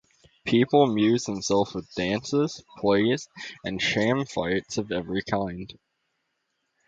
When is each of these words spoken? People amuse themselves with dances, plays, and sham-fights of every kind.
People 0.45 0.81
amuse 0.81 1.25
themselves 1.25 1.75
with 1.75 1.93
dances, 1.93 2.63
plays, 2.79 3.29
and 3.63 3.79
sham-fights 3.79 4.79
of 4.79 4.91
every 4.91 5.21
kind. 5.21 5.77